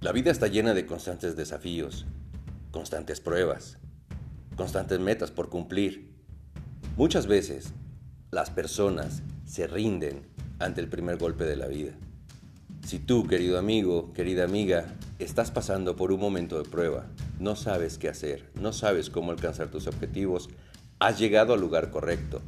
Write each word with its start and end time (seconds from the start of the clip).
La 0.00 0.12
vida 0.12 0.30
está 0.30 0.46
llena 0.46 0.72
de 0.72 0.86
constantes 0.86 1.36
desafíos, 1.36 2.06
constantes 2.70 3.20
pruebas, 3.20 3.76
constantes 4.56 4.98
metas 4.98 5.30
por 5.30 5.50
cumplir. 5.50 6.14
Muchas 6.96 7.26
veces 7.26 7.74
las 8.30 8.48
personas 8.48 9.22
se 9.44 9.66
rinden 9.66 10.22
ante 10.58 10.80
el 10.80 10.88
primer 10.88 11.18
golpe 11.18 11.44
de 11.44 11.56
la 11.56 11.66
vida. 11.66 11.92
Si 12.82 12.98
tú, 12.98 13.26
querido 13.26 13.58
amigo, 13.58 14.14
querida 14.14 14.44
amiga, 14.44 14.86
estás 15.18 15.50
pasando 15.50 15.96
por 15.96 16.12
un 16.12 16.20
momento 16.20 16.56
de 16.62 16.66
prueba, 16.66 17.04
no 17.38 17.54
sabes 17.54 17.98
qué 17.98 18.08
hacer, 18.08 18.48
no 18.54 18.72
sabes 18.72 19.10
cómo 19.10 19.32
alcanzar 19.32 19.70
tus 19.70 19.86
objetivos, 19.86 20.48
has 20.98 21.18
llegado 21.18 21.52
al 21.52 21.60
lugar 21.60 21.90
correcto. 21.90 22.40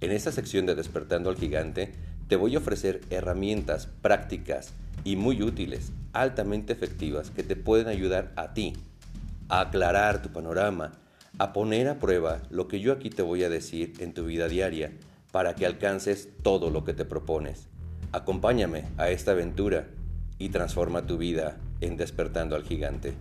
En 0.00 0.12
esta 0.12 0.30
sección 0.30 0.64
de 0.64 0.76
Despertando 0.76 1.28
al 1.28 1.36
Gigante, 1.36 1.92
te 2.30 2.36
voy 2.36 2.54
a 2.54 2.58
ofrecer 2.58 3.00
herramientas 3.10 3.88
prácticas 4.02 4.72
y 5.02 5.16
muy 5.16 5.42
útiles, 5.42 5.90
altamente 6.12 6.72
efectivas, 6.72 7.28
que 7.28 7.42
te 7.42 7.56
pueden 7.56 7.88
ayudar 7.88 8.32
a 8.36 8.54
ti 8.54 8.74
a 9.48 9.62
aclarar 9.62 10.22
tu 10.22 10.28
panorama, 10.28 10.92
a 11.38 11.52
poner 11.52 11.88
a 11.88 11.98
prueba 11.98 12.40
lo 12.48 12.68
que 12.68 12.78
yo 12.78 12.92
aquí 12.92 13.10
te 13.10 13.22
voy 13.22 13.42
a 13.42 13.48
decir 13.48 13.94
en 13.98 14.14
tu 14.14 14.26
vida 14.26 14.46
diaria 14.46 14.92
para 15.32 15.56
que 15.56 15.66
alcances 15.66 16.28
todo 16.44 16.70
lo 16.70 16.84
que 16.84 16.94
te 16.94 17.04
propones. 17.04 17.66
Acompáñame 18.12 18.84
a 18.96 19.10
esta 19.10 19.32
aventura 19.32 19.88
y 20.38 20.50
transforma 20.50 21.08
tu 21.08 21.18
vida 21.18 21.56
en 21.80 21.96
despertando 21.96 22.54
al 22.54 22.62
gigante. 22.62 23.14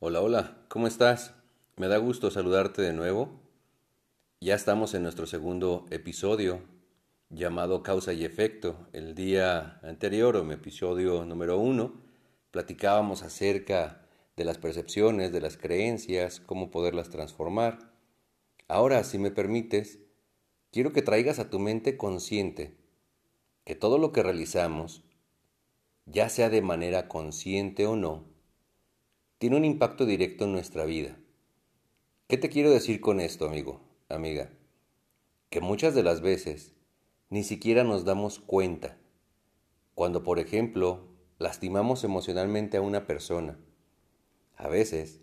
Hola, 0.00 0.20
hola, 0.20 0.57
¿cómo 0.68 0.86
estás? 0.86 1.32
Me 1.76 1.88
da 1.88 1.96
gusto 1.96 2.30
saludarte 2.30 2.82
de 2.82 2.92
nuevo. 2.92 3.30
Ya 4.42 4.54
estamos 4.54 4.92
en 4.92 5.02
nuestro 5.02 5.26
segundo 5.26 5.86
episodio 5.88 6.60
llamado 7.30 7.82
Causa 7.82 8.12
y 8.12 8.22
Efecto. 8.26 8.86
El 8.92 9.14
día 9.14 9.80
anterior, 9.82 10.36
o 10.36 10.44
mi 10.44 10.54
episodio 10.54 11.24
número 11.24 11.58
uno, 11.58 11.94
platicábamos 12.50 13.22
acerca 13.22 14.06
de 14.36 14.44
las 14.44 14.58
percepciones, 14.58 15.32
de 15.32 15.40
las 15.40 15.56
creencias, 15.56 16.38
cómo 16.40 16.70
poderlas 16.70 17.08
transformar. 17.08 17.78
Ahora, 18.68 19.04
si 19.04 19.18
me 19.18 19.30
permites, 19.30 20.00
quiero 20.70 20.92
que 20.92 21.00
traigas 21.00 21.38
a 21.38 21.48
tu 21.48 21.58
mente 21.58 21.96
consciente 21.96 22.76
que 23.64 23.74
todo 23.74 23.96
lo 23.96 24.12
que 24.12 24.22
realizamos, 24.22 25.02
ya 26.04 26.28
sea 26.28 26.50
de 26.50 26.60
manera 26.60 27.08
consciente 27.08 27.86
o 27.86 27.96
no, 27.96 28.27
tiene 29.38 29.56
un 29.56 29.64
impacto 29.64 30.04
directo 30.04 30.44
en 30.44 30.52
nuestra 30.52 30.84
vida. 30.84 31.16
¿Qué 32.26 32.36
te 32.36 32.48
quiero 32.48 32.70
decir 32.70 33.00
con 33.00 33.20
esto, 33.20 33.46
amigo, 33.46 33.80
amiga? 34.08 34.50
Que 35.48 35.60
muchas 35.60 35.94
de 35.94 36.02
las 36.02 36.20
veces 36.20 36.74
ni 37.30 37.44
siquiera 37.44 37.84
nos 37.84 38.04
damos 38.04 38.40
cuenta 38.40 38.98
cuando, 39.94 40.24
por 40.24 40.40
ejemplo, 40.40 41.08
lastimamos 41.38 42.02
emocionalmente 42.02 42.76
a 42.76 42.80
una 42.80 43.06
persona. 43.06 43.58
A 44.56 44.66
veces, 44.66 45.20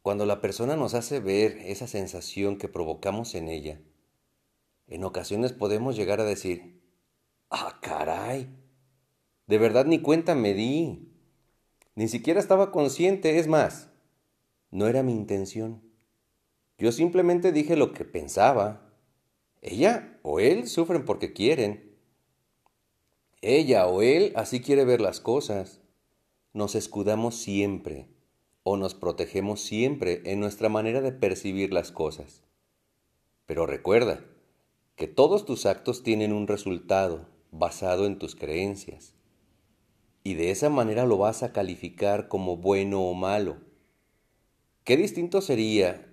cuando 0.00 0.24
la 0.24 0.40
persona 0.40 0.74
nos 0.74 0.94
hace 0.94 1.20
ver 1.20 1.58
esa 1.58 1.86
sensación 1.86 2.56
que 2.56 2.68
provocamos 2.68 3.34
en 3.34 3.48
ella, 3.48 3.80
en 4.86 5.04
ocasiones 5.04 5.52
podemos 5.52 5.94
llegar 5.94 6.20
a 6.20 6.24
decir, 6.24 6.80
ah, 7.50 7.80
caray, 7.82 8.48
de 9.46 9.58
verdad 9.58 9.84
ni 9.84 10.00
cuenta 10.00 10.34
me 10.34 10.54
di, 10.54 11.05
ni 11.96 12.08
siquiera 12.08 12.38
estaba 12.38 12.70
consciente, 12.70 13.38
es 13.38 13.48
más, 13.48 13.90
no 14.70 14.86
era 14.86 15.02
mi 15.02 15.12
intención. 15.12 15.82
Yo 16.78 16.92
simplemente 16.92 17.52
dije 17.52 17.74
lo 17.74 17.92
que 17.92 18.04
pensaba. 18.04 18.92
Ella 19.62 20.18
o 20.22 20.38
él 20.38 20.68
sufren 20.68 21.06
porque 21.06 21.32
quieren. 21.32 21.96
Ella 23.40 23.86
o 23.86 24.02
él 24.02 24.32
así 24.36 24.60
quiere 24.60 24.84
ver 24.84 25.00
las 25.00 25.20
cosas. 25.20 25.80
Nos 26.52 26.74
escudamos 26.74 27.36
siempre 27.36 28.08
o 28.62 28.76
nos 28.76 28.94
protegemos 28.94 29.62
siempre 29.62 30.20
en 30.26 30.38
nuestra 30.38 30.68
manera 30.68 31.00
de 31.00 31.12
percibir 31.12 31.72
las 31.72 31.92
cosas. 31.92 32.42
Pero 33.46 33.64
recuerda 33.64 34.22
que 34.96 35.06
todos 35.06 35.46
tus 35.46 35.64
actos 35.64 36.02
tienen 36.02 36.34
un 36.34 36.46
resultado 36.46 37.26
basado 37.52 38.04
en 38.04 38.18
tus 38.18 38.36
creencias. 38.36 39.15
Y 40.26 40.34
de 40.34 40.50
esa 40.50 40.70
manera 40.70 41.06
lo 41.06 41.18
vas 41.18 41.44
a 41.44 41.52
calificar 41.52 42.26
como 42.26 42.56
bueno 42.56 43.00
o 43.00 43.14
malo. 43.14 43.58
Qué 44.82 44.96
distinto 44.96 45.40
sería 45.40 46.12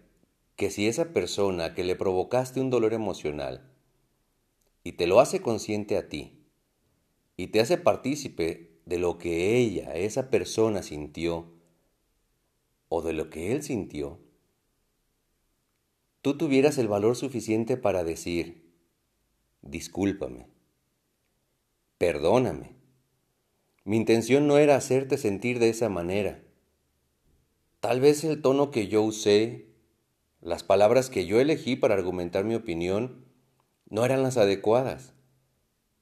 que 0.56 0.70
si 0.70 0.88
esa 0.88 1.14
persona 1.14 1.74
que 1.74 1.84
le 1.84 1.96
provocaste 1.96 2.62
un 2.62 2.70
dolor 2.70 2.94
emocional 2.94 3.74
y 4.84 4.92
te 4.92 5.08
lo 5.08 5.20
hace 5.20 5.42
consciente 5.42 5.98
a 5.98 6.10
ti 6.10 6.46
y 7.38 7.48
te 7.48 7.60
hace 7.60 7.80
partícipe 7.80 8.80
de 8.86 9.00
lo 9.00 9.18
que 9.18 9.58
ella, 9.58 9.96
esa 9.96 10.30
persona 10.30 10.84
sintió 10.84 11.52
o 12.90 13.02
de 13.02 13.14
lo 13.14 13.32
que 13.32 13.52
él 13.52 13.64
sintió, 13.64 14.20
tú 16.22 16.38
tuvieras 16.38 16.78
el 16.78 16.88
valor 16.88 17.16
suficiente 17.16 17.78
para 17.78 18.04
decir, 18.04 18.76
discúlpame, 19.64 20.50
perdóname. 21.98 22.73
Mi 23.86 23.98
intención 23.98 24.48
no 24.48 24.58
era 24.58 24.76
hacerte 24.76 25.18
sentir 25.18 25.60
de 25.60 25.70
esa 25.70 25.90
manera. 25.90 26.42
Tal 27.82 28.00
vez 28.00 28.24
el 28.24 28.42
tono 28.42 28.72
que 28.72 28.88
yo 28.88 29.02
usé 29.04 29.68
las 30.40 30.64
palabras 30.64 31.10
que 31.10 31.26
yo 31.26 31.40
elegí 31.40 31.76
para 31.76 31.96
argumentar 31.96 32.46
mi 32.46 32.56
opinión 32.56 33.26
no 33.90 34.06
eran 34.06 34.24
las 34.24 34.38
adecuadas, 34.38 35.14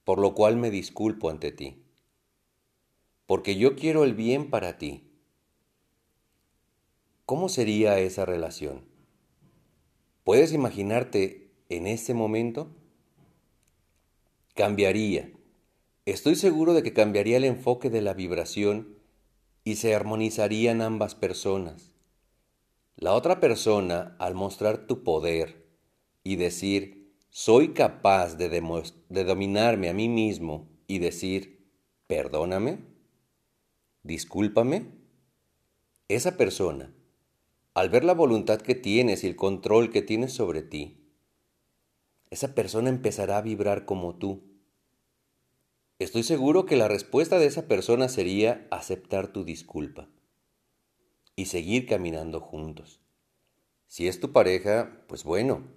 por 0.04 0.20
lo 0.20 0.34
cual 0.34 0.58
me 0.58 0.72
disculpo 0.72 1.30
ante 1.30 1.52
ti, 1.52 1.84
porque 3.26 3.56
yo 3.56 3.76
quiero 3.76 4.04
el 4.04 4.14
bien 4.14 4.50
para 4.50 4.78
ti. 4.78 5.12
¿Cómo 7.26 7.50
sería 7.50 8.00
esa 8.00 8.26
relación? 8.26 8.86
¿Puedes 10.24 10.54
imaginarte 10.54 11.52
en 11.70 11.88
ese 11.88 12.14
momento? 12.14 12.76
Cambiaría. 14.54 15.32
Estoy 16.12 16.36
seguro 16.36 16.74
de 16.74 16.84
que 16.84 16.92
cambiaría 16.92 17.38
el 17.38 17.46
enfoque 17.46 17.90
de 17.90 18.02
la 18.02 18.14
vibración 18.14 18.98
y 19.64 19.78
se 19.78 19.96
armonizarían 19.96 20.82
ambas 20.82 21.16
personas. 21.16 21.94
La 22.98 23.14
otra 23.14 23.40
persona, 23.40 24.18
al 24.20 24.36
mostrar 24.36 24.88
tu 24.88 25.06
poder 25.06 25.70
y 26.22 26.36
decir, 26.36 27.16
soy 27.30 27.70
capaz 27.70 28.36
de, 28.36 28.50
dominarme 29.24 29.88
a 29.88 29.94
mí 29.94 30.10
mismo 30.10 30.68
y 30.86 31.00
decir, 31.00 31.72
perdóname, 32.08 32.80
discúlpame, 34.04 34.88
esa 36.10 36.36
persona, 36.36 36.94
al 37.74 37.90
ver 37.90 38.04
la 38.04 38.14
voluntad 38.14 38.60
que 38.60 38.76
tienes 38.76 39.24
y 39.24 39.28
el 39.28 39.38
control 39.38 39.92
que 39.92 40.02
tienes 40.02 40.34
sobre 40.34 40.62
ti, 40.62 41.08
esa 42.32 42.54
persona 42.54 42.90
empezará 42.90 43.38
a 43.38 43.42
vibrar 43.42 43.86
como 43.86 44.16
tú. 44.16 44.51
Estoy 46.02 46.24
seguro 46.24 46.66
que 46.66 46.78
la 46.78 46.88
respuesta 46.88 47.38
de 47.38 47.46
esa 47.46 47.68
persona 47.68 48.10
sería 48.10 48.68
aceptar 48.72 49.28
tu 49.28 49.44
disculpa 49.44 50.10
y 51.36 51.46
seguir 51.46 51.86
caminando 51.86 52.40
juntos. 52.40 53.02
Si 53.86 54.08
es 54.08 54.20
tu 54.20 54.32
pareja, 54.32 55.04
pues 55.08 55.24
bueno, 55.24 55.68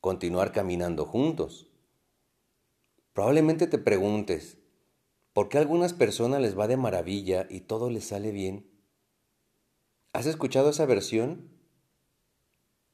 continuar 0.00 0.50
caminando 0.50 1.06
juntos. 1.06 1.70
Probablemente 3.12 3.68
te 3.68 3.78
preguntes, 3.78 4.58
¿por 5.32 5.48
qué 5.48 5.58
a 5.58 5.60
algunas 5.60 5.92
personas 5.92 6.40
les 6.40 6.58
va 6.58 6.66
de 6.66 6.76
maravilla 6.76 7.46
y 7.48 7.60
todo 7.60 7.90
les 7.90 8.08
sale 8.08 8.32
bien? 8.32 8.68
¿Has 10.12 10.26
escuchado 10.26 10.70
esa 10.70 10.84
versión? 10.84 11.48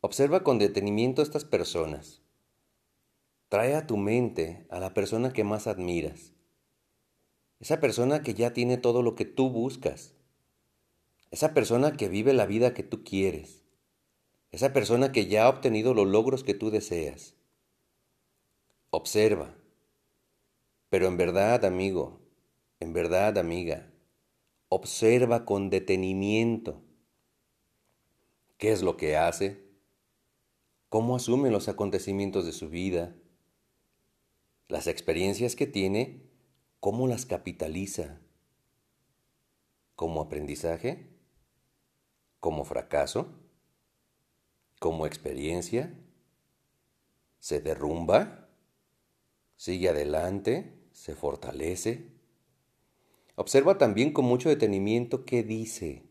Observa 0.02 0.44
con 0.44 0.58
detenimiento 0.58 1.22
a 1.22 1.24
estas 1.24 1.46
personas. 1.46 2.20
Trae 3.48 3.74
a 3.74 3.86
tu 3.86 3.96
mente 3.96 4.66
a 4.68 4.78
la 4.78 4.92
persona 4.92 5.32
que 5.32 5.42
más 5.42 5.68
admiras. 5.68 6.35
Esa 7.60 7.80
persona 7.80 8.22
que 8.22 8.34
ya 8.34 8.52
tiene 8.52 8.76
todo 8.76 9.02
lo 9.02 9.14
que 9.14 9.24
tú 9.24 9.50
buscas. 9.50 10.14
Esa 11.30 11.54
persona 11.54 11.92
que 11.92 12.08
vive 12.08 12.32
la 12.32 12.46
vida 12.46 12.74
que 12.74 12.82
tú 12.82 13.02
quieres. 13.02 13.62
Esa 14.52 14.72
persona 14.72 15.12
que 15.12 15.26
ya 15.26 15.44
ha 15.44 15.48
obtenido 15.48 15.94
los 15.94 16.06
logros 16.06 16.44
que 16.44 16.54
tú 16.54 16.70
deseas. 16.70 17.34
Observa. 18.90 19.54
Pero 20.88 21.08
en 21.08 21.16
verdad, 21.16 21.64
amigo, 21.64 22.20
en 22.78 22.92
verdad, 22.92 23.38
amiga, 23.38 23.90
observa 24.68 25.44
con 25.44 25.70
detenimiento 25.70 26.82
qué 28.58 28.72
es 28.72 28.82
lo 28.82 28.96
que 28.96 29.16
hace, 29.16 29.64
cómo 30.88 31.16
asume 31.16 31.50
los 31.50 31.68
acontecimientos 31.68 32.46
de 32.46 32.52
su 32.52 32.68
vida, 32.68 33.14
las 34.68 34.86
experiencias 34.86 35.56
que 35.56 35.66
tiene, 35.66 36.22
cómo 36.80 37.08
las 37.08 37.26
capitaliza, 37.26 38.20
como 39.94 40.20
aprendizaje 40.20 41.16
como 42.46 42.64
fracaso, 42.64 43.26
como 44.78 45.04
experiencia, 45.04 45.92
se 47.40 47.60
derrumba, 47.60 48.48
sigue 49.56 49.88
adelante, 49.88 50.78
se 50.92 51.16
fortalece. 51.16 52.12
Observa 53.34 53.78
también 53.78 54.12
con 54.12 54.26
mucho 54.26 54.48
detenimiento 54.48 55.24
qué 55.24 55.42
dice, 55.42 56.04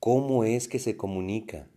cómo 0.00 0.44
es 0.44 0.68
que 0.68 0.78
se 0.78 0.96
comunica. 0.96 1.68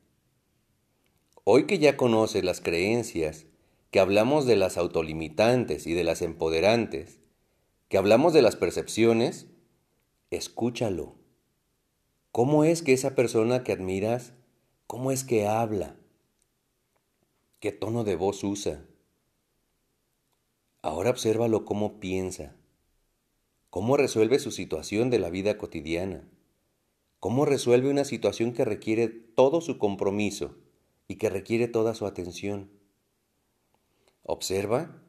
Hoy 1.43 1.65
que 1.65 1.79
ya 1.79 1.97
conoces 1.97 2.45
las 2.45 2.61
creencias, 2.61 3.45
que 3.91 3.99
hablamos 3.99 4.45
de 4.45 4.55
las 4.55 4.77
autolimitantes 4.77 5.85
y 5.85 5.93
de 5.93 6.05
las 6.05 6.21
empoderantes, 6.21 7.18
que 7.89 7.97
hablamos 7.97 8.33
de 8.33 8.43
las 8.43 8.55
percepciones, 8.55 9.47
escúchalo. 10.29 11.15
¿Cómo 12.31 12.63
es 12.63 12.83
que 12.83 12.93
esa 12.93 13.15
persona 13.15 13.63
que 13.63 13.71
admiras, 13.71 14.33
cómo 14.85 15.11
es 15.11 15.23
que 15.23 15.47
habla? 15.47 15.95
¿Qué 17.59 17.71
tono 17.71 18.03
de 18.03 18.15
voz 18.15 18.43
usa? 18.43 18.85
Ahora 20.83 21.09
obsérvalo 21.09 21.65
cómo 21.65 21.99
piensa, 21.99 22.55
cómo 23.71 23.97
resuelve 23.97 24.37
su 24.37 24.51
situación 24.51 25.09
de 25.09 25.17
la 25.17 25.31
vida 25.31 25.57
cotidiana, 25.57 26.29
cómo 27.19 27.43
resuelve 27.43 27.89
una 27.89 28.05
situación 28.05 28.53
que 28.53 28.65
requiere 28.65 29.07
todo 29.07 29.61
su 29.61 29.79
compromiso 29.79 30.55
y 31.07 31.15
que 31.15 31.29
requiere 31.29 31.67
toda 31.67 31.95
su 31.95 32.05
atención. 32.05 32.69
Observa 34.21 35.01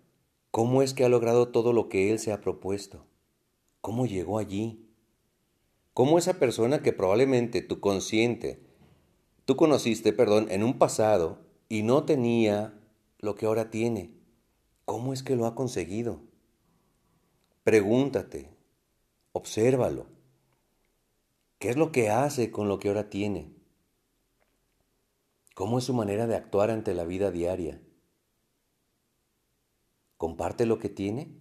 cómo 0.50 0.82
es 0.82 0.94
que 0.94 1.05
ha 1.05 1.08
logrado 1.08 1.49
todo 1.49 1.73
lo 1.73 1.88
que 1.88 2.11
él 2.11 2.19
se 2.19 2.32
ha 2.32 2.41
propuesto, 2.41 3.06
cómo 3.81 4.06
llegó 4.06 4.38
allí, 4.38 4.87
cómo 5.94 6.19
esa 6.19 6.38
persona 6.38 6.82
que 6.82 6.93
probablemente 6.93 7.62
tu 7.62 7.81
consciente, 7.81 8.62
tú 9.44 9.56
conociste, 9.56 10.12
perdón, 10.12 10.49
en 10.50 10.64
un 10.64 10.79
pasado 10.79 11.38
y 11.69 11.82
no 11.82 12.05
tenía 12.05 12.79
lo 13.19 13.35
que 13.35 13.47
ahora 13.47 13.70
tiene, 13.70 14.12
¿cómo 14.85 15.12
es 15.12 15.23
que 15.23 15.37
lo 15.37 15.47
ha 15.47 15.55
conseguido? 15.55 16.20
Pregúntate, 17.62 18.50
obsérvalo. 19.32 20.06
¿Qué 21.58 21.69
es 21.69 21.76
lo 21.76 21.93
que 21.93 22.08
hace 22.08 22.50
con 22.50 22.69
lo 22.69 22.79
que 22.79 22.88
ahora 22.88 23.11
tiene? 23.11 23.52
¿Cómo 25.55 25.79
es 25.79 25.85
su 25.85 25.93
manera 25.93 26.26
de 26.26 26.35
actuar 26.35 26.70
ante 26.70 26.94
la 26.94 27.05
vida 27.05 27.31
diaria? 27.31 27.82
¿Comparte 30.20 30.67
lo 30.67 30.78
que 30.78 30.90
tiene? 30.90 31.32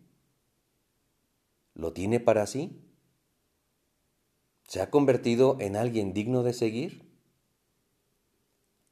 ¿Lo 1.73 1.91
tiene 1.91 2.21
para 2.21 2.47
sí? 2.47 2.81
¿Se 4.69 4.79
ha 4.79 4.89
convertido 4.89 5.57
en 5.59 5.75
alguien 5.75 6.13
digno 6.13 6.43
de 6.43 6.53
seguir? 6.53 7.11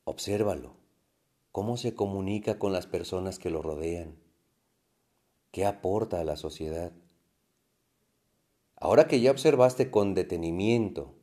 Obsérvalo. 0.03 0.75
¿Cómo 1.53 1.77
se 1.77 1.95
comunica 1.95 2.59
con 2.59 2.73
las 2.73 2.85
personas 2.85 3.39
que 3.39 3.49
lo 3.49 3.61
rodean? 3.61 4.17
¿Qué 5.51 5.65
aporta 5.65 6.19
a 6.19 6.25
la 6.25 6.35
sociedad? 6.35 6.91
Ahora 8.75 9.07
que 9.07 9.21
ya 9.21 9.31
observaste 9.31 9.89
con 9.89 10.15
detenimiento 10.15 11.15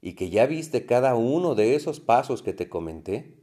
y 0.00 0.14
que 0.14 0.30
ya 0.30 0.46
viste 0.46 0.86
cada 0.86 1.16
uno 1.16 1.56
de 1.56 1.74
esos 1.74 1.98
pasos 1.98 2.42
que 2.42 2.52
te 2.52 2.68
comenté, 2.68 3.42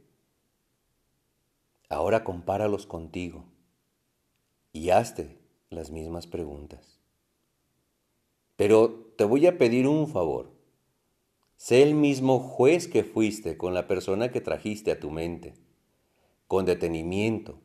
Ahora 1.90 2.24
compáralos 2.24 2.86
contigo 2.86 3.52
y 4.72 4.90
hazte 4.90 5.38
las 5.70 5.90
mismas 5.90 6.26
preguntas. 6.26 7.00
Pero 8.56 9.12
te 9.16 9.24
voy 9.24 9.46
a 9.46 9.58
pedir 9.58 9.86
un 9.86 10.08
favor. 10.08 10.52
Sé 11.56 11.82
el 11.82 11.94
mismo 11.94 12.40
juez 12.40 12.88
que 12.88 13.04
fuiste 13.04 13.56
con 13.56 13.74
la 13.74 13.86
persona 13.86 14.30
que 14.30 14.40
trajiste 14.40 14.90
a 14.90 15.00
tu 15.00 15.10
mente, 15.10 15.54
con 16.48 16.64
detenimiento, 16.64 17.60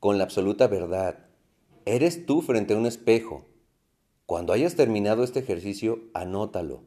con 0.00 0.18
la 0.18 0.24
absoluta 0.24 0.66
verdad. 0.68 1.26
Eres 1.84 2.26
tú 2.26 2.42
frente 2.42 2.74
a 2.74 2.78
un 2.78 2.86
espejo. 2.86 3.46
Cuando 4.26 4.52
hayas 4.52 4.74
terminado 4.74 5.24
este 5.24 5.40
ejercicio, 5.40 6.00
anótalo. 6.14 6.84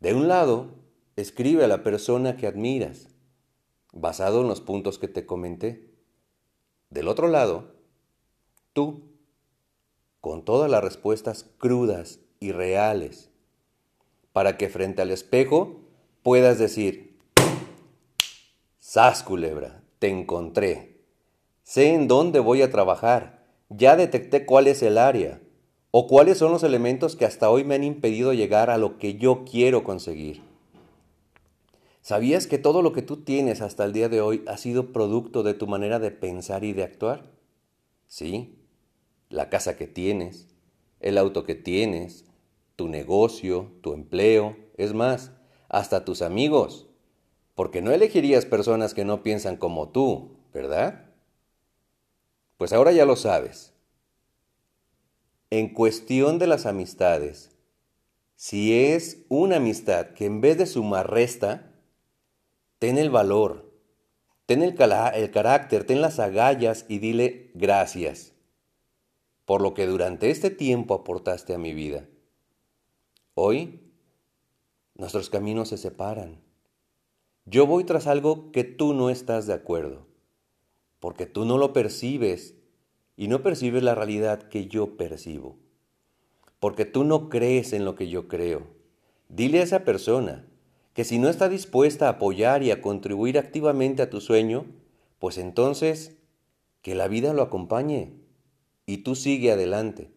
De 0.00 0.14
un 0.14 0.28
lado, 0.28 0.74
escribe 1.16 1.64
a 1.64 1.68
la 1.68 1.82
persona 1.82 2.36
que 2.36 2.46
admiras 2.46 3.08
basado 3.92 4.40
en 4.40 4.48
los 4.48 4.60
puntos 4.60 4.98
que 4.98 5.08
te 5.08 5.26
comenté. 5.26 5.94
Del 6.90 7.08
otro 7.08 7.28
lado, 7.28 7.74
tú, 8.72 9.02
con 10.20 10.44
todas 10.44 10.70
las 10.70 10.82
respuestas 10.82 11.46
crudas 11.58 12.20
y 12.40 12.52
reales, 12.52 13.30
para 14.32 14.56
que 14.56 14.68
frente 14.68 15.02
al 15.02 15.10
espejo 15.10 15.80
puedas 16.22 16.58
decir, 16.58 17.18
Sas 18.78 19.22
culebra, 19.22 19.82
te 19.98 20.08
encontré. 20.08 21.00
Sé 21.62 21.94
en 21.94 22.08
dónde 22.08 22.40
voy 22.40 22.62
a 22.62 22.70
trabajar. 22.70 23.46
Ya 23.68 23.96
detecté 23.96 24.44
cuál 24.44 24.66
es 24.66 24.82
el 24.82 24.98
área 24.98 25.40
o 25.90 26.06
cuáles 26.06 26.38
son 26.38 26.52
los 26.52 26.62
elementos 26.62 27.16
que 27.16 27.24
hasta 27.24 27.48
hoy 27.48 27.64
me 27.64 27.74
han 27.74 27.84
impedido 27.84 28.32
llegar 28.32 28.68
a 28.68 28.78
lo 28.78 28.98
que 28.98 29.14
yo 29.14 29.44
quiero 29.44 29.84
conseguir. 29.84 30.42
¿Sabías 32.00 32.46
que 32.46 32.58
todo 32.58 32.82
lo 32.82 32.92
que 32.92 33.02
tú 33.02 33.18
tienes 33.18 33.62
hasta 33.62 33.84
el 33.84 33.92
día 33.92 34.08
de 34.08 34.20
hoy 34.20 34.42
ha 34.48 34.56
sido 34.56 34.92
producto 34.92 35.42
de 35.42 35.54
tu 35.54 35.66
manera 35.66 35.98
de 35.98 36.10
pensar 36.10 36.64
y 36.64 36.72
de 36.72 36.82
actuar? 36.82 37.30
Sí, 38.08 38.58
la 39.32 39.48
casa 39.48 39.76
que 39.76 39.86
tienes, 39.86 40.46
el 41.00 41.18
auto 41.18 41.44
que 41.44 41.54
tienes, 41.54 42.26
tu 42.76 42.88
negocio, 42.88 43.72
tu 43.80 43.94
empleo, 43.94 44.56
es 44.76 44.92
más, 44.92 45.32
hasta 45.68 46.04
tus 46.04 46.22
amigos, 46.22 46.88
porque 47.54 47.82
no 47.82 47.92
elegirías 47.92 48.44
personas 48.44 48.94
que 48.94 49.04
no 49.04 49.22
piensan 49.22 49.56
como 49.56 49.88
tú, 49.88 50.36
¿verdad? 50.52 51.10
Pues 52.58 52.72
ahora 52.72 52.92
ya 52.92 53.04
lo 53.04 53.16
sabes. 53.16 53.72
En 55.50 55.74
cuestión 55.74 56.38
de 56.38 56.46
las 56.46 56.66
amistades, 56.66 57.50
si 58.36 58.74
es 58.74 59.24
una 59.28 59.56
amistad 59.56 60.08
que 60.08 60.26
en 60.26 60.40
vez 60.40 60.58
de 60.58 60.66
sumar 60.66 61.10
resta, 61.10 61.72
ten 62.78 62.98
el 62.98 63.10
valor, 63.10 63.70
ten 64.46 64.62
el, 64.62 64.70
el 64.70 65.30
carácter, 65.30 65.84
ten 65.84 66.00
las 66.00 66.18
agallas 66.18 66.84
y 66.88 66.98
dile 66.98 67.50
gracias 67.54 68.31
por 69.44 69.60
lo 69.60 69.74
que 69.74 69.86
durante 69.86 70.30
este 70.30 70.50
tiempo 70.50 70.94
aportaste 70.94 71.54
a 71.54 71.58
mi 71.58 71.74
vida. 71.74 72.08
Hoy 73.34 73.80
nuestros 74.94 75.30
caminos 75.30 75.68
se 75.68 75.78
separan. 75.78 76.40
Yo 77.44 77.66
voy 77.66 77.84
tras 77.84 78.06
algo 78.06 78.52
que 78.52 78.62
tú 78.62 78.94
no 78.94 79.10
estás 79.10 79.46
de 79.46 79.54
acuerdo, 79.54 80.06
porque 81.00 81.26
tú 81.26 81.44
no 81.44 81.58
lo 81.58 81.72
percibes 81.72 82.54
y 83.16 83.26
no 83.26 83.42
percibes 83.42 83.82
la 83.82 83.94
realidad 83.94 84.42
que 84.44 84.68
yo 84.68 84.96
percibo, 84.96 85.56
porque 86.60 86.84
tú 86.84 87.02
no 87.02 87.28
crees 87.28 87.72
en 87.72 87.84
lo 87.84 87.96
que 87.96 88.08
yo 88.08 88.28
creo. 88.28 88.68
Dile 89.28 89.58
a 89.60 89.64
esa 89.64 89.84
persona, 89.84 90.46
que 90.94 91.04
si 91.04 91.18
no 91.18 91.28
está 91.28 91.48
dispuesta 91.48 92.06
a 92.06 92.10
apoyar 92.10 92.62
y 92.62 92.70
a 92.70 92.80
contribuir 92.80 93.38
activamente 93.38 94.02
a 94.02 94.10
tu 94.10 94.20
sueño, 94.20 94.66
pues 95.18 95.38
entonces 95.38 96.16
que 96.82 96.94
la 96.94 97.08
vida 97.08 97.32
lo 97.32 97.42
acompañe 97.42 98.21
y 98.86 98.98
tú 98.98 99.14
sigue 99.14 99.52
adelante. 99.52 100.10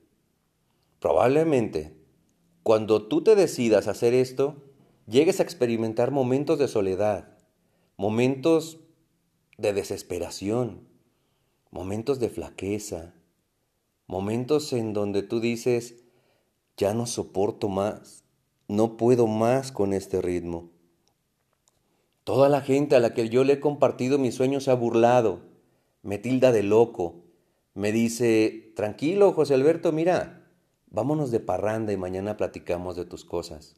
Probablemente, 0.99 1.95
cuando 2.63 3.07
tú 3.07 3.23
te 3.23 3.35
decidas 3.35 3.87
hacer 3.87 4.13
esto, 4.13 4.63
llegues 5.07 5.39
a 5.39 5.43
experimentar 5.43 6.11
momentos 6.11 6.57
de 6.57 6.67
soledad, 6.67 7.37
momentos 7.97 8.79
de 9.57 9.73
desesperación, 9.73 10.87
momentos 11.69 12.19
de 12.19 12.29
flaqueza, 12.29 13.13
momentos 14.07 14.73
en 14.73 14.93
donde 14.93 15.23
tú 15.23 15.39
dices, 15.39 16.03
ya 16.77 16.93
no 16.93 17.05
soporto 17.05 17.69
más, 17.69 18.23
no 18.67 18.97
puedo 18.97 19.27
más 19.27 19.71
con 19.71 19.93
este 19.93 20.21
ritmo. 20.21 20.71
Toda 22.23 22.49
la 22.49 22.61
gente 22.61 22.95
a 22.95 22.99
la 22.99 23.13
que 23.13 23.29
yo 23.29 23.43
le 23.43 23.53
he 23.53 23.59
compartido 23.59 24.17
mis 24.17 24.33
sueños 24.33 24.63
se 24.63 24.71
ha 24.71 24.75
burlado, 24.75 25.41
me 26.01 26.17
tilda 26.17 26.51
de 26.51 26.63
loco, 26.63 27.24
me 27.75 27.91
dice, 27.91 28.71
tranquilo 28.75 29.33
José 29.33 29.53
Alberto, 29.53 29.91
mira, 29.91 30.49
vámonos 30.87 31.29
de 31.29 31.41
parranda 31.41 31.93
y 31.93 31.97
mañana 31.97 32.37
platicamos 32.37 32.95
de 32.95 33.05
tus 33.05 33.25
cosas. 33.25 33.75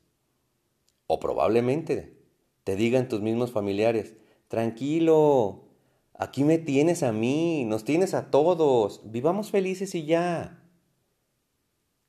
O 1.08 1.20
probablemente 1.20 2.16
te 2.64 2.76
digan 2.76 3.10
tus 3.10 3.22
mismos 3.22 3.52
familiares, 3.52 4.16
tranquilo, 4.48 5.66
aquí 6.14 6.44
me 6.44 6.60
tienes 6.60 7.02
a 7.02 7.12
mí, 7.12 7.66
nos 7.66 7.84
tienes 7.84 8.14
a 8.14 8.30
todos, 8.30 9.02
vivamos 9.04 9.50
felices 9.50 9.96
y 9.96 10.06
ya. 10.06 10.64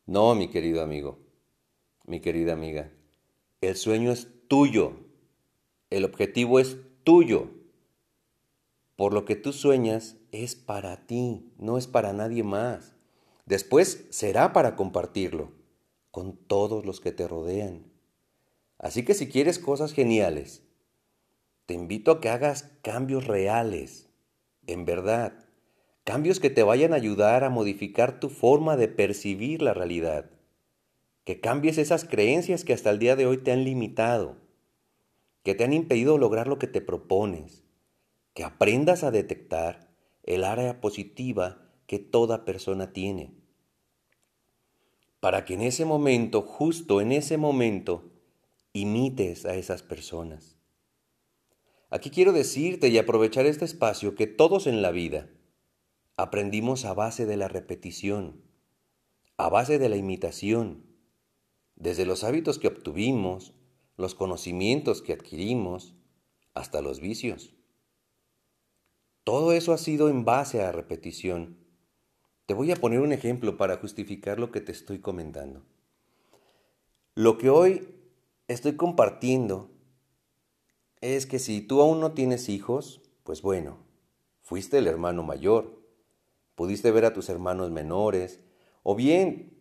No, 0.05 0.35
mi 0.35 0.49
querido 0.49 0.83
amigo, 0.83 1.19
mi 2.07 2.21
querida 2.21 2.53
amiga. 2.53 2.93
El 3.63 3.77
sueño 3.77 4.13
es 4.13 4.29
tuyo. 4.47 4.93
El 5.91 6.05
objetivo 6.05 6.61
es 6.61 6.77
tuyo. 7.03 7.49
Por 8.95 9.15
lo 9.15 9.25
que 9.25 9.37
tú 9.37 9.53
sueñas 9.53 10.18
es 10.33 10.55
para 10.55 11.07
ti, 11.07 11.53
no 11.59 11.79
es 11.79 11.87
para 11.87 12.13
nadie 12.13 12.43
más. 12.43 12.95
Después 13.47 14.07
será 14.11 14.53
para 14.53 14.77
compartirlo 14.77 15.53
con 16.11 16.37
todos 16.37 16.85
los 16.85 17.01
que 17.01 17.13
te 17.13 17.27
rodean. 17.29 17.85
Así 18.79 19.05
que 19.05 19.15
si 19.15 19.29
quieres 19.29 19.59
cosas 19.59 19.93
geniales, 19.93 20.63
te 21.67 21.75
invito 21.75 22.11
a 22.13 22.21
que 22.21 22.29
hagas 22.29 22.71
cambios 22.83 23.27
reales, 23.27 24.09
en 24.67 24.85
verdad, 24.85 25.49
Cambios 26.09 26.41
que 26.41 26.49
te 26.49 26.63
vayan 26.63 26.95
a 26.95 26.97
ayudar 26.97 27.45
a 27.45 27.51
modificar 27.51 28.19
tu 28.19 28.31
forma 28.31 28.79
de 28.79 28.89
percibir 28.89 29.61
la 29.61 29.75
realidad. 29.75 30.31
Que 31.25 31.39
cambies 31.39 31.77
esas 31.77 32.07
creencias 32.07 32.65
que 32.65 32.73
hasta 32.73 32.89
el 32.89 32.99
día 32.99 33.15
de 33.15 33.27
hoy 33.27 33.37
te 33.37 33.53
han 33.53 33.63
limitado, 33.63 34.37
que 35.43 35.55
te 35.55 35.65
han 35.65 35.75
impedido 35.75 36.17
lograr 36.17 36.49
lo 36.49 36.59
que 36.59 36.67
te 36.67 36.81
propones. 36.81 37.63
Que 38.33 38.43
aprendas 38.43 39.05
a 39.05 39.11
detectar 39.11 39.88
el 40.29 40.45
área 40.45 40.83
positiva 40.83 41.73
que 41.87 41.99
toda 41.99 42.45
persona 42.45 42.93
tiene. 42.93 43.33
Para 45.21 45.47
que 45.47 45.55
en 45.55 45.63
ese 45.63 45.87
momento, 45.87 46.43
justo 46.43 47.01
en 47.01 47.13
ese 47.13 47.39
momento, 47.39 48.13
imites 48.75 49.47
a 49.47 49.55
esas 49.55 49.83
personas. 49.83 50.59
Aquí 51.89 52.11
quiero 52.11 52.35
decirte 52.35 52.89
y 52.89 52.99
aprovechar 52.99 53.47
este 53.47 53.65
espacio 53.65 54.15
que 54.15 54.27
todos 54.27 54.67
en 54.67 54.83
la 54.83 54.91
vida 54.91 55.31
aprendimos 56.19 56.85
a 56.85 56.93
base 56.93 57.25
de 57.25 57.39
la 57.39 57.49
repetición, 57.49 58.43
a 59.39 59.49
base 59.49 59.79
de 59.79 59.89
la 59.89 59.97
imitación, 59.97 60.85
desde 61.75 62.05
los 62.05 62.23
hábitos 62.23 62.59
que 62.59 62.69
obtuvimos, 62.69 63.55
los 63.97 64.15
conocimientos 64.15 65.01
que 65.01 65.15
adquirimos, 65.15 65.95
hasta 66.53 66.83
los 66.83 67.01
vicios. 67.01 67.58
Todo 69.29 69.53
eso 69.53 69.75
ha 69.75 69.77
sido 69.77 70.09
en 70.09 70.25
base 70.25 70.63
a 70.63 70.73
repetición. 70.73 71.59
Te 72.47 72.55
voy 72.55 72.73
a 72.73 72.77
poner 72.77 73.01
un 73.01 73.13
ejemplo 73.13 73.59
para 73.59 73.77
justificar 73.77 74.41
lo 74.41 74.51
que 74.51 74.63
te 74.63 74.73
estoy 74.73 75.01
comentando. 75.01 75.67
Lo 77.15 77.37
que 77.37 77.51
hoy 77.51 77.95
estoy 78.47 78.77
compartiendo 78.77 79.71
es 81.03 81.27
que 81.27 81.39
si 81.41 81.61
tú 81.61 81.83
aún 81.83 82.01
no 82.01 82.13
tienes 82.13 82.49
hijos, 82.49 83.03
pues 83.23 83.43
bueno, 83.43 83.77
fuiste 84.41 84.79
el 84.79 84.87
hermano 84.87 85.23
mayor, 85.25 85.79
pudiste 86.55 86.91
ver 86.91 87.05
a 87.05 87.13
tus 87.13 87.29
hermanos 87.29 87.71
menores, 87.71 88.41
o 88.83 88.95
bien 88.95 89.53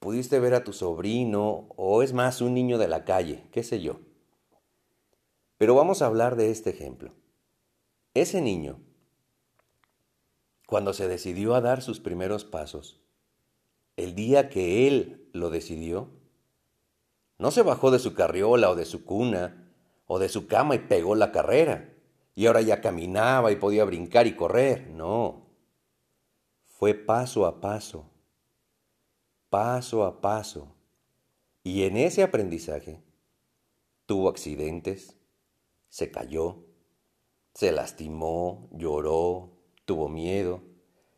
pudiste 0.00 0.38
ver 0.38 0.52
a 0.52 0.64
tu 0.64 0.74
sobrino, 0.74 1.66
o 1.76 2.02
es 2.02 2.12
más 2.12 2.42
un 2.42 2.52
niño 2.52 2.76
de 2.76 2.88
la 2.88 3.06
calle, 3.06 3.46
qué 3.52 3.62
sé 3.62 3.80
yo. 3.80 4.00
Pero 5.56 5.74
vamos 5.74 6.02
a 6.02 6.06
hablar 6.08 6.36
de 6.36 6.50
este 6.50 6.68
ejemplo. 6.68 7.14
Ese 8.16 8.40
niño, 8.40 8.80
cuando 10.66 10.94
se 10.94 11.06
decidió 11.06 11.54
a 11.54 11.60
dar 11.60 11.82
sus 11.82 12.00
primeros 12.00 12.46
pasos, 12.46 12.98
el 13.98 14.14
día 14.14 14.48
que 14.48 14.88
él 14.88 15.28
lo 15.34 15.50
decidió, 15.50 16.08
no 17.36 17.50
se 17.50 17.60
bajó 17.60 17.90
de 17.90 17.98
su 17.98 18.14
carriola 18.14 18.70
o 18.70 18.74
de 18.74 18.86
su 18.86 19.04
cuna 19.04 19.70
o 20.06 20.18
de 20.18 20.30
su 20.30 20.46
cama 20.46 20.76
y 20.76 20.78
pegó 20.78 21.14
la 21.14 21.30
carrera. 21.30 21.92
Y 22.34 22.46
ahora 22.46 22.62
ya 22.62 22.80
caminaba 22.80 23.52
y 23.52 23.56
podía 23.56 23.84
brincar 23.84 24.26
y 24.26 24.34
correr. 24.34 24.88
No. 24.88 25.50
Fue 26.64 26.94
paso 26.94 27.44
a 27.44 27.60
paso. 27.60 28.10
Paso 29.50 30.04
a 30.06 30.22
paso. 30.22 30.74
Y 31.62 31.82
en 31.82 31.98
ese 31.98 32.22
aprendizaje 32.22 33.02
tuvo 34.06 34.30
accidentes, 34.30 35.18
se 35.90 36.10
cayó, 36.10 36.65
se 37.56 37.72
lastimó, 37.72 38.68
lloró, 38.70 39.50
tuvo 39.86 40.10
miedo. 40.10 40.60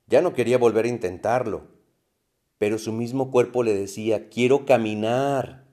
Ya 0.07 0.23
no 0.23 0.35
quería 0.35 0.57
volver 0.57 0.85
a 0.85 0.89
intentarlo. 0.89 1.67
Pero 2.59 2.79
su 2.79 2.93
mismo 2.93 3.33
cuerpo 3.33 3.65
le 3.65 3.75
decía, 3.75 4.29
quiero 4.29 4.65
caminar. 4.65 5.67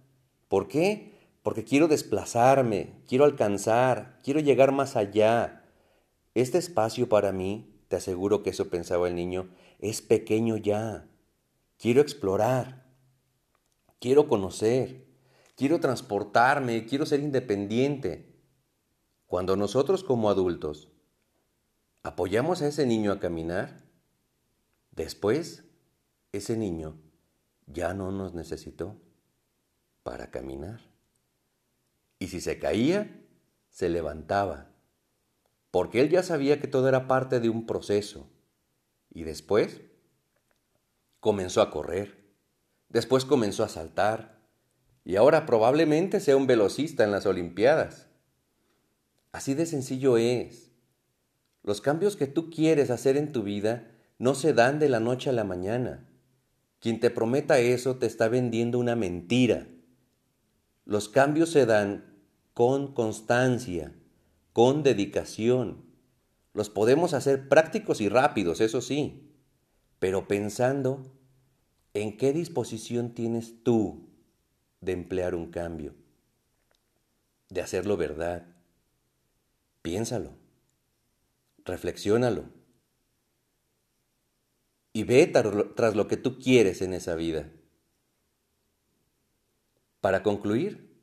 ¿Por 0.47 0.67
qué? 0.67 1.13
Porque 1.43 1.63
quiero 1.63 1.87
desplazarme, 1.87 2.95
quiero 3.07 3.25
alcanzar, 3.25 4.19
quiero 4.23 4.39
llegar 4.39 4.71
más 4.71 4.95
allá. 4.95 5.63
Este 6.33 6.57
espacio 6.57 7.07
para 7.07 7.31
mí, 7.31 7.79
te 7.87 7.97
aseguro 7.97 8.41
que 8.41 8.49
eso 8.49 8.67
pensaba 8.71 9.07
el 9.07 9.13
niño, 9.15 9.51
es 9.77 10.01
pequeño 10.01 10.57
ya. 10.57 11.07
Quiero 11.77 12.01
explorar, 12.01 12.87
quiero 13.99 14.27
conocer, 14.27 15.05
quiero 15.55 15.79
transportarme, 15.79 16.87
quiero 16.87 17.05
ser 17.05 17.19
independiente. 17.19 18.34
Cuando 19.27 19.55
nosotros 19.55 20.03
como 20.03 20.29
adultos 20.29 20.91
apoyamos 22.03 22.61
a 22.61 22.67
ese 22.67 22.85
niño 22.85 23.11
a 23.11 23.19
caminar, 23.19 23.83
después 24.91 25.63
ese 26.31 26.57
niño 26.57 26.97
ya 27.67 27.93
no 27.93 28.11
nos 28.11 28.33
necesitó 28.33 28.95
para 30.03 30.29
caminar. 30.29 30.81
Y 32.19 32.27
si 32.27 32.39
se 32.41 32.59
caía, 32.59 33.23
se 33.69 33.89
levantaba, 33.89 34.69
porque 35.71 35.99
él 35.99 36.09
ya 36.09 36.23
sabía 36.23 36.59
que 36.59 36.67
todo 36.67 36.87
era 36.87 37.07
parte 37.07 37.39
de 37.39 37.49
un 37.49 37.65
proceso. 37.65 38.29
Y 39.09 39.23
después 39.23 39.81
comenzó 41.19 41.61
a 41.61 41.71
correr, 41.71 42.23
después 42.89 43.25
comenzó 43.25 43.63
a 43.63 43.69
saltar, 43.69 44.39
y 45.03 45.17
ahora 45.17 45.45
probablemente 45.45 46.19
sea 46.19 46.37
un 46.37 46.47
velocista 46.47 47.03
en 47.03 47.11
las 47.11 47.25
Olimpiadas. 47.25 48.07
Así 49.35 49.53
de 49.53 49.65
sencillo 49.65 50.15
es. 50.15 50.71
Los 51.61 51.81
cambios 51.81 52.15
que 52.15 52.25
tú 52.25 52.49
quieres 52.49 52.89
hacer 52.89 53.17
en 53.17 53.33
tu 53.33 53.43
vida 53.43 53.91
no 54.17 54.33
se 54.33 54.53
dan 54.53 54.79
de 54.79 54.87
la 54.87 55.01
noche 55.01 55.29
a 55.29 55.33
la 55.33 55.43
mañana. 55.43 56.07
Quien 56.79 57.01
te 57.01 57.09
prometa 57.09 57.59
eso 57.59 57.97
te 57.97 58.05
está 58.05 58.29
vendiendo 58.29 58.79
una 58.79 58.95
mentira. 58.95 59.67
Los 60.85 61.09
cambios 61.09 61.49
se 61.49 61.65
dan 61.65 62.15
con 62.53 62.93
constancia, 62.93 63.93
con 64.53 64.83
dedicación. 64.83 65.83
Los 66.53 66.69
podemos 66.69 67.13
hacer 67.13 67.49
prácticos 67.49 67.99
y 67.99 68.07
rápidos, 68.07 68.61
eso 68.61 68.79
sí, 68.79 69.35
pero 69.99 70.29
pensando 70.29 71.11
en 71.93 72.15
qué 72.15 72.31
disposición 72.31 73.13
tienes 73.13 73.65
tú 73.65 74.07
de 74.79 74.93
emplear 74.93 75.35
un 75.35 75.51
cambio, 75.51 75.93
de 77.49 77.59
hacerlo 77.59 77.97
verdad. 77.97 78.54
Piénsalo, 79.85 80.31
reflexiónalo 81.63 82.45
y 84.93 85.03
ve 85.03 85.27
tras 85.27 85.95
lo 85.95 86.07
que 86.07 86.17
tú 86.17 86.39
quieres 86.39 86.81
en 86.81 86.91
esa 86.91 87.13
vida. 87.13 87.51
Para 90.01 90.23
concluir, 90.23 90.99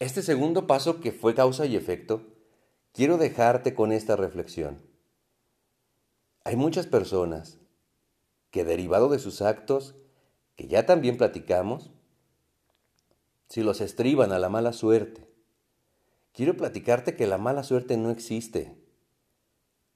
este 0.00 0.20
segundo 0.20 0.66
paso 0.66 1.00
que 1.00 1.12
fue 1.12 1.34
causa 1.34 1.64
y 1.64 1.76
efecto, 1.76 2.26
quiero 2.92 3.16
dejarte 3.16 3.74
con 3.74 3.92
esta 3.92 4.16
reflexión. 4.16 4.82
Hay 6.44 6.56
muchas 6.56 6.86
personas 6.86 7.58
que 8.50 8.64
derivado 8.64 9.08
de 9.08 9.18
sus 9.18 9.40
actos, 9.40 9.94
que 10.56 10.68
ya 10.68 10.84
también 10.84 11.16
platicamos, 11.16 11.90
si 13.48 13.62
los 13.62 13.80
estriban 13.80 14.32
a 14.32 14.38
la 14.38 14.50
mala 14.50 14.74
suerte, 14.74 15.27
quiero 16.38 16.56
platicarte 16.56 17.16
que 17.16 17.26
la 17.26 17.36
mala 17.36 17.64
suerte 17.64 17.96
no 17.96 18.10
existe. 18.10 18.80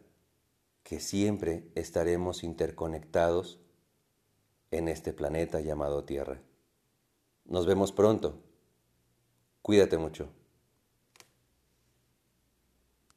que 0.89 1.00
siempre 1.00 1.69
estaremos 1.75 2.43
interconectados 2.43 3.60
en 4.72 4.88
este 4.88 5.13
planeta 5.13 5.62
llamado 5.62 6.03
Tierra. 6.03 6.41
Nos 7.46 7.67
vemos 7.67 7.91
pronto. 7.91 8.41
Cuídate 9.62 10.00
mucho. 10.00 10.29